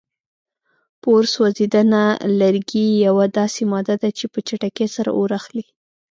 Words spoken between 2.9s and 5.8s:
یوه داسې ماده ده چې په چټکۍ سره اور اخلي.